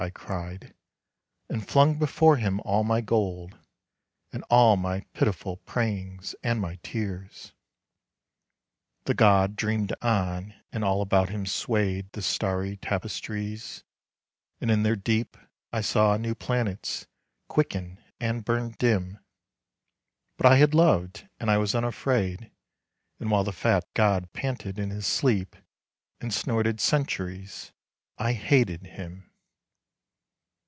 [0.03, 0.73] "I cried,
[1.47, 3.59] and flung before him all my gold,
[4.33, 7.53] And all my pitiful prayings, and my tears.
[9.03, 13.83] The god dreamed on, and all about him swayed The starry tapestries,
[14.59, 15.37] and in their deep
[15.71, 17.05] I saw new planets
[17.47, 19.19] quicken and burn dim;
[20.35, 22.49] But I had loved and I was unafraid,
[23.19, 25.55] And while the fat god panted in his sleep
[26.19, 27.71] And snorted centuries,
[28.17, 29.27] I hated him.